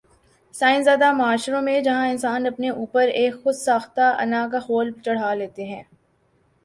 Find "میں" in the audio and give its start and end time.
1.61-1.79